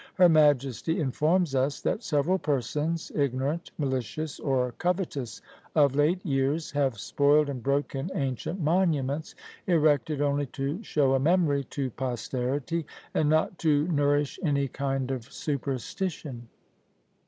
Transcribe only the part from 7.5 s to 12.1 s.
broken ancient monuments, erected only to show a memory to